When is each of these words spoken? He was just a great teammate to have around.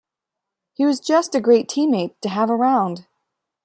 He 0.73 0.83
was 0.83 0.99
just 0.99 1.35
a 1.35 1.39
great 1.39 1.69
teammate 1.69 2.19
to 2.21 2.29
have 2.29 2.49
around. 2.49 3.05